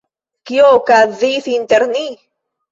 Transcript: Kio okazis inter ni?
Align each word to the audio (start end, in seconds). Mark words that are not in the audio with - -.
Kio 0.51 0.71
okazis 0.77 1.53
inter 1.55 1.89
ni? 1.95 2.05